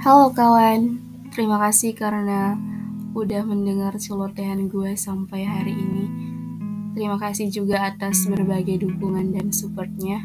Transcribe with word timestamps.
Halo 0.00 0.32
kawan, 0.32 0.96
terima 1.28 1.60
kasih 1.60 1.92
karena 1.92 2.56
udah 3.12 3.44
mendengar 3.44 3.92
celotehan 4.00 4.72
gue 4.72 4.96
sampai 4.96 5.44
hari 5.44 5.76
ini. 5.76 6.08
Terima 6.96 7.20
kasih 7.20 7.52
juga 7.52 7.84
atas 7.84 8.24
berbagai 8.24 8.80
dukungan 8.80 9.36
dan 9.36 9.52
supportnya, 9.52 10.24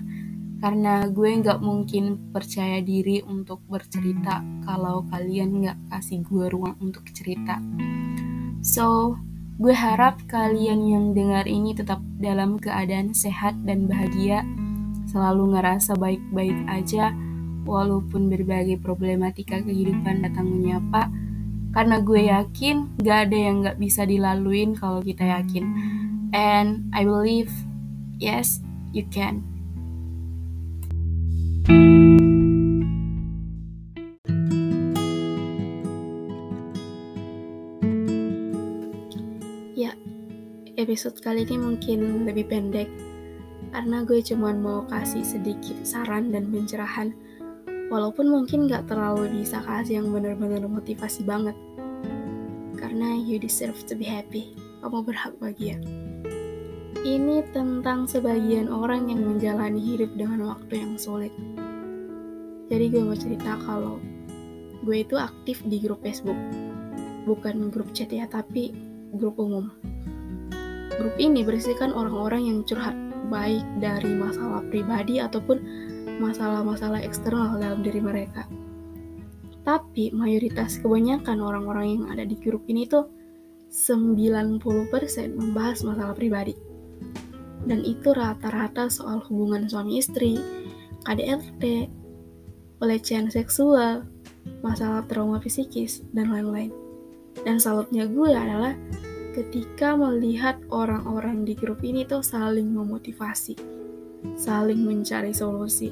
karena 0.64 1.12
gue 1.12 1.28
nggak 1.28 1.60
mungkin 1.60 2.32
percaya 2.32 2.80
diri 2.80 3.20
untuk 3.28 3.68
bercerita 3.68 4.40
kalau 4.64 5.04
kalian 5.12 5.60
nggak 5.60 5.92
kasih 5.92 6.24
gue 6.24 6.48
ruang 6.56 6.80
untuk 6.80 7.04
cerita. 7.12 7.60
So, 8.64 9.20
gue 9.60 9.76
harap 9.76 10.24
kalian 10.32 10.88
yang 10.88 11.06
dengar 11.12 11.52
ini 11.52 11.76
tetap 11.76 12.00
dalam 12.16 12.64
keadaan 12.64 13.12
sehat 13.12 13.60
dan 13.68 13.92
bahagia, 13.92 14.48
selalu 15.12 15.60
ngerasa 15.60 16.00
baik-baik 16.00 16.64
aja, 16.72 17.12
walaupun 17.66 18.30
berbagai 18.30 18.78
problematika 18.80 19.60
kehidupan 19.60 20.22
datang 20.22 20.48
menyapa, 20.48 21.10
karena 21.76 22.00
gue 22.00 22.32
yakin 22.32 22.96
gak 23.04 23.28
ada 23.28 23.36
yang 23.36 23.56
gak 23.66 23.82
bisa 23.82 24.08
dilaluin 24.08 24.78
kalau 24.78 25.04
kita 25.04 25.28
yakin. 25.28 25.68
And 26.32 26.88
I 26.96 27.04
believe, 27.04 27.52
yes, 28.22 28.64
you 28.96 29.04
can. 29.12 29.44
Ya, 39.76 39.92
episode 40.80 41.20
kali 41.20 41.44
ini 41.44 41.60
mungkin 41.60 42.24
lebih 42.24 42.48
pendek 42.48 42.88
karena 43.76 44.08
gue 44.08 44.24
cuma 44.24 44.56
mau 44.56 44.88
kasih 44.88 45.28
sedikit 45.28 45.76
saran 45.84 46.32
dan 46.32 46.48
pencerahan 46.48 47.12
walaupun 47.90 48.30
mungkin 48.30 48.66
gak 48.66 48.90
terlalu 48.90 49.42
bisa 49.42 49.62
kasih 49.62 50.02
yang 50.02 50.10
bener-bener 50.10 50.64
motivasi 50.66 51.22
banget. 51.26 51.54
Karena 52.76 53.18
you 53.18 53.38
deserve 53.38 53.78
to 53.86 53.94
be 53.94 54.06
happy. 54.06 54.54
Kamu 54.82 55.02
berhak 55.02 55.34
bahagia. 55.42 55.82
Ini 57.06 57.46
tentang 57.54 58.10
sebagian 58.10 58.66
orang 58.66 59.10
yang 59.14 59.22
menjalani 59.22 59.78
hidup 59.78 60.10
dengan 60.18 60.50
waktu 60.50 60.82
yang 60.82 60.94
sulit. 60.98 61.34
Jadi 62.66 62.90
gue 62.90 63.02
mau 63.06 63.14
cerita 63.14 63.62
kalau 63.62 64.02
gue 64.82 64.98
itu 65.06 65.14
aktif 65.14 65.62
di 65.70 65.78
grup 65.78 66.02
Facebook. 66.02 66.38
Bukan 67.30 67.70
grup 67.70 67.94
chat 67.94 68.10
ya 68.10 68.26
tapi 68.26 68.74
grup 69.14 69.38
umum. 69.38 69.70
Grup 70.98 71.16
ini 71.22 71.46
berisikan 71.46 71.94
orang-orang 71.94 72.50
yang 72.50 72.60
curhat 72.66 72.98
baik 73.28 73.66
dari 73.82 74.12
masalah 74.16 74.62
pribadi 74.70 75.20
ataupun 75.20 75.58
masalah-masalah 76.18 77.04
eksternal 77.04 77.60
dalam 77.60 77.84
diri 77.84 78.00
mereka. 78.00 78.48
Tapi 79.66 80.14
mayoritas 80.14 80.78
kebanyakan 80.78 81.42
orang-orang 81.42 82.00
yang 82.00 82.04
ada 82.14 82.24
di 82.24 82.38
grup 82.38 82.62
ini 82.70 82.86
tuh 82.86 83.10
90% 83.74 84.62
membahas 85.34 85.82
masalah 85.82 86.14
pribadi. 86.14 86.54
Dan 87.66 87.82
itu 87.82 88.14
rata-rata 88.14 88.88
soal 88.94 89.26
hubungan 89.26 89.66
suami 89.66 89.98
istri, 89.98 90.38
KDRT, 91.02 91.90
pelecehan 92.78 93.34
seksual, 93.34 94.06
masalah 94.62 95.02
trauma 95.10 95.42
psikis, 95.42 96.06
dan 96.14 96.30
lain-lain. 96.30 96.70
Dan 97.42 97.58
salutnya 97.58 98.06
gue 98.06 98.30
adalah 98.32 98.78
ketika 99.36 100.00
melihat 100.00 100.56
orang-orang 100.72 101.44
di 101.44 101.60
grup 101.60 101.84
ini 101.84 102.08
tuh 102.08 102.24
saling 102.24 102.72
memotivasi, 102.72 103.60
saling 104.40 104.80
mencari 104.88 105.36
solusi. 105.36 105.92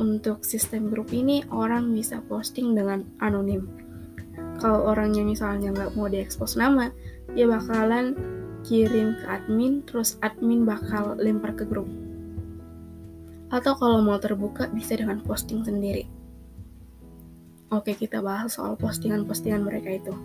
Untuk 0.00 0.48
sistem 0.48 0.88
grup 0.88 1.12
ini, 1.12 1.44
orang 1.52 1.92
bisa 1.92 2.24
posting 2.24 2.72
dengan 2.72 3.04
anonim. 3.20 3.68
Kalau 4.56 4.96
orangnya 4.96 5.28
misalnya 5.28 5.76
nggak 5.76 5.92
mau 5.92 6.08
diekspos 6.08 6.56
nama, 6.56 6.88
dia 7.36 7.44
bakalan 7.44 8.16
kirim 8.64 9.12
ke 9.20 9.26
admin, 9.28 9.84
terus 9.84 10.16
admin 10.24 10.64
bakal 10.64 11.20
lempar 11.20 11.52
ke 11.52 11.68
grup. 11.68 11.84
Atau 13.52 13.76
kalau 13.76 14.00
mau 14.00 14.16
terbuka, 14.16 14.72
bisa 14.72 14.96
dengan 14.96 15.20
posting 15.20 15.60
sendiri. 15.68 16.08
Oke, 17.68 17.92
kita 17.92 18.24
bahas 18.24 18.56
soal 18.56 18.80
postingan-postingan 18.80 19.60
mereka 19.60 19.92
itu. 20.00 20.16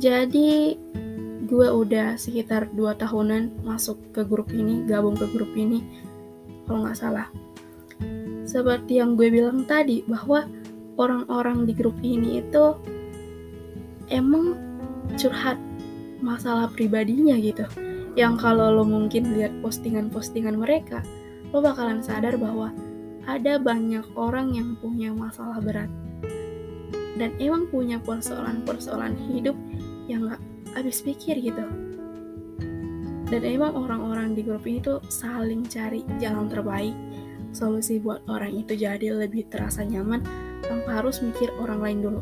Jadi 0.00 0.78
gue 1.42 1.68
udah 1.68 2.16
sekitar 2.16 2.72
2 2.72 2.96
tahunan 2.96 3.60
masuk 3.66 4.00
ke 4.16 4.24
grup 4.24 4.48
ini, 4.54 4.88
gabung 4.88 5.18
ke 5.18 5.28
grup 5.28 5.52
ini, 5.52 5.84
kalau 6.64 6.88
nggak 6.88 6.96
salah. 6.96 7.28
Seperti 8.48 9.04
yang 9.04 9.20
gue 9.20 9.28
bilang 9.28 9.68
tadi, 9.68 10.00
bahwa 10.08 10.48
orang-orang 10.96 11.68
di 11.68 11.76
grup 11.76 11.96
ini 12.00 12.40
itu 12.40 12.76
emang 14.08 14.56
curhat 15.20 15.60
masalah 16.24 16.72
pribadinya 16.72 17.36
gitu. 17.36 17.68
Yang 18.16 18.44
kalau 18.44 18.72
lo 18.72 18.84
mungkin 18.84 19.36
lihat 19.36 19.52
postingan-postingan 19.60 20.56
mereka, 20.56 21.04
lo 21.52 21.60
bakalan 21.60 22.04
sadar 22.04 22.36
bahwa 22.40 22.72
ada 23.28 23.60
banyak 23.60 24.04
orang 24.16 24.56
yang 24.56 24.76
punya 24.80 25.12
masalah 25.12 25.60
berat. 25.60 25.88
Dan 27.16 27.32
emang 27.40 27.68
punya 27.68 28.00
persoalan-persoalan 28.00 29.16
hidup 29.32 29.56
yang 30.06 30.30
gak 30.30 30.42
habis 30.74 31.04
pikir 31.04 31.38
gitu. 31.38 31.64
Dan 33.32 33.42
emang 33.48 33.72
orang-orang 33.72 34.36
di 34.36 34.44
grup 34.44 34.68
ini 34.68 34.84
tuh 34.84 35.00
saling 35.08 35.64
cari 35.64 36.04
jalan 36.20 36.52
terbaik 36.52 36.92
solusi 37.52 38.00
buat 38.00 38.24
orang 38.28 38.64
itu 38.64 38.76
jadi 38.76 39.12
lebih 39.12 39.48
terasa 39.52 39.84
nyaman 39.84 40.24
tanpa 40.64 41.00
harus 41.00 41.20
mikir 41.20 41.52
orang 41.60 41.80
lain 41.80 41.98
dulu. 42.00 42.20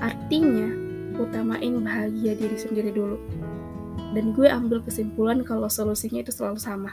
Artinya 0.00 0.68
utamain 1.16 1.80
bahagia 1.80 2.36
diri 2.36 2.56
sendiri 2.56 2.92
dulu. 2.92 3.16
Dan 4.14 4.30
gue 4.32 4.46
ambil 4.46 4.80
kesimpulan 4.84 5.42
kalau 5.42 5.66
solusinya 5.68 6.22
itu 6.22 6.32
selalu 6.32 6.60
sama. 6.60 6.92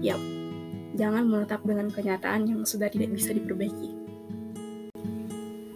Yap 0.00 0.40
jangan 1.00 1.24
menetap 1.24 1.64
dengan 1.64 1.88
kenyataan 1.88 2.44
yang 2.44 2.60
sudah 2.68 2.92
tidak 2.92 3.16
bisa 3.16 3.32
diperbaiki 3.32 4.09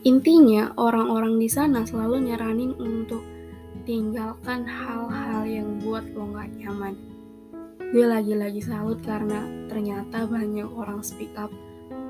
Intinya, 0.05 0.69
orang-orang 0.77 1.41
di 1.41 1.49
sana 1.49 1.81
selalu 1.89 2.29
nyaranin 2.29 2.77
untuk 2.77 3.25
tinggalkan 3.89 4.69
hal-hal 4.69 5.49
yang 5.49 5.81
buat 5.81 6.05
lo 6.13 6.29
gak 6.29 6.53
nyaman. 6.61 6.93
Gue 7.89 8.05
lagi-lagi 8.05 8.61
salut 8.61 9.01
karena 9.01 9.49
ternyata 9.65 10.29
banyak 10.29 10.69
orang 10.69 11.01
speak 11.01 11.33
up 11.41 11.49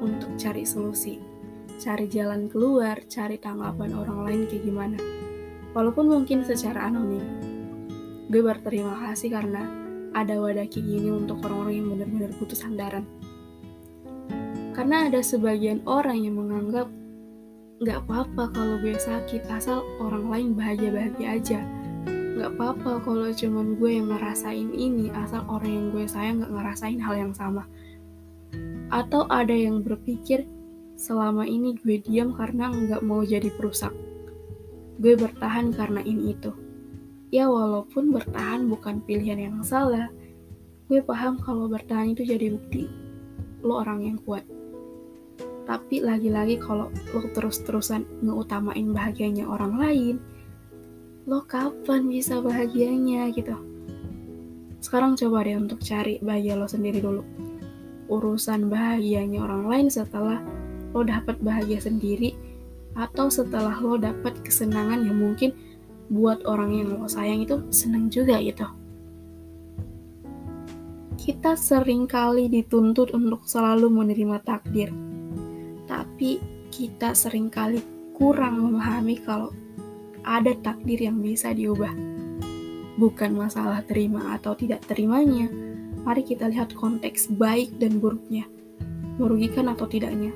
untuk 0.03 0.34
cari 0.34 0.66
solusi, 0.66 1.22
cari 1.78 2.10
jalan 2.10 2.50
keluar, 2.50 2.99
cari 3.06 3.38
tanggapan 3.38 3.94
orang 3.94 4.26
lain 4.26 4.43
kayak 4.50 4.66
gimana. 4.66 4.99
Walaupun 5.71 6.11
mungkin 6.11 6.43
secara 6.43 6.91
anonim. 6.91 7.22
Gue 8.26 8.43
berterima 8.43 9.06
kasih 9.06 9.31
karena 9.38 9.71
ada 10.19 10.34
wadah 10.43 10.66
kayak 10.66 10.82
gini 10.82 11.15
untuk 11.15 11.38
orang-orang 11.47 11.78
yang 11.78 11.88
benar-benar 11.94 12.31
butuh 12.43 12.59
sandaran. 12.59 13.06
Karena 14.75 15.06
ada 15.06 15.22
sebagian 15.22 15.87
orang 15.87 16.19
yang 16.26 16.43
menganggap 16.43 16.91
Gak 17.84 18.09
apa-apa 18.09 18.49
kalau 18.56 18.81
gue 18.81 18.97
sakit, 18.97 19.45
asal 19.53 19.84
orang 20.00 20.33
lain 20.33 20.49
bahagia-bahagia 20.56 21.28
aja. 21.37 21.61
Gak 22.41 22.56
apa-apa 22.56 23.05
kalau 23.05 23.28
cuman 23.28 23.77
gue 23.77 23.91
yang 24.00 24.09
ngerasain 24.09 24.72
ini, 24.72 25.12
asal 25.12 25.45
orang 25.53 25.69
yang 25.69 25.87
gue 25.93 26.09
sayang 26.09 26.41
gak 26.41 26.49
ngerasain 26.49 26.97
hal 26.97 27.12
yang 27.12 27.37
sama. 27.37 27.69
Atau 28.89 29.28
ada 29.28 29.53
yang 29.53 29.84
berpikir, 29.84 30.49
selama 30.97 31.44
ini 31.44 31.77
gue 31.77 32.00
diam 32.00 32.33
karena 32.33 32.73
gak 32.89 33.05
mau 33.05 33.21
jadi 33.21 33.53
perusak. 33.53 33.93
Gue 34.97 35.12
bertahan 35.21 35.77
karena 35.77 36.00
ini 36.00 36.33
itu. 36.33 36.56
Ya 37.28 37.53
walaupun 37.53 38.17
bertahan 38.17 38.65
bukan 38.65 39.05
pilihan 39.05 39.37
yang 39.37 39.61
salah, 39.61 40.09
gue 40.88 41.05
paham 41.05 41.37
kalau 41.37 41.69
bertahan 41.69 42.17
itu 42.17 42.25
jadi 42.25 42.49
bukti 42.49 42.88
lo 43.61 43.85
orang 43.85 44.09
yang 44.09 44.17
kuat. 44.25 44.49
Tapi 45.64 46.05
lagi-lagi 46.05 46.61
kalau 46.61 46.93
lo 47.16 47.25
terus-terusan 47.32 48.05
ngeutamain 48.20 48.84
bahagianya 48.93 49.49
orang 49.49 49.81
lain, 49.81 50.16
lo 51.25 51.40
kapan 51.49 52.05
bisa 52.05 52.44
bahagianya 52.44 53.32
gitu. 53.32 53.56
Sekarang 54.84 55.16
coba 55.16 55.49
deh 55.49 55.56
untuk 55.56 55.81
cari 55.81 56.20
bahagia 56.20 56.61
lo 56.61 56.69
sendiri 56.69 57.00
dulu. 57.00 57.25
Urusan 58.12 58.69
bahagianya 58.69 59.40
orang 59.40 59.64
lain 59.64 59.87
setelah 59.88 60.44
lo 60.93 61.00
dapat 61.00 61.40
bahagia 61.40 61.81
sendiri 61.81 62.37
atau 62.93 63.32
setelah 63.32 63.72
lo 63.81 63.96
dapat 63.96 64.37
kesenangan 64.44 65.08
yang 65.08 65.16
mungkin 65.16 65.56
buat 66.12 66.44
orang 66.44 66.76
yang 66.76 66.93
lo 66.93 67.08
sayang 67.08 67.49
itu 67.49 67.64
seneng 67.72 68.12
juga 68.12 68.37
gitu. 68.44 68.69
Kita 71.16 71.56
sering 71.56 72.05
kali 72.05 72.52
dituntut 72.52 73.16
untuk 73.16 73.49
selalu 73.49 73.88
menerima 73.88 74.44
takdir 74.44 74.93
tapi 75.85 76.41
kita 76.73 77.13
sering 77.15 77.53
kali 77.53 77.81
kurang 78.15 78.63
memahami 78.63 79.19
kalau 79.23 79.51
ada 80.25 80.57
takdir 80.65 80.99
yang 80.99 81.21
bisa 81.21 81.53
diubah. 81.53 81.93
Bukan 82.95 83.35
masalah 83.35 83.83
terima 83.85 84.39
atau 84.39 84.55
tidak 84.55 84.87
terimanya, 84.87 85.51
mari 86.07 86.23
kita 86.23 86.47
lihat 86.47 86.73
konteks 86.73 87.29
baik 87.35 87.77
dan 87.83 87.99
buruknya, 87.99 88.47
merugikan 89.19 89.69
atau 89.71 89.87
tidaknya. 89.87 90.33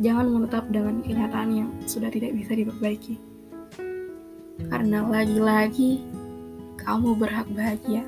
jangan 0.00 0.32
menetap 0.32 0.64
dengan 0.72 1.04
kenyataan 1.04 1.50
yang 1.52 1.68
sudah 1.84 2.08
tidak 2.08 2.32
bisa 2.32 2.56
diperbaiki. 2.56 3.20
Karena 4.72 5.04
lagi-lagi 5.04 6.00
kamu 6.80 7.20
berhak 7.20 7.44
bahagia. 7.52 8.00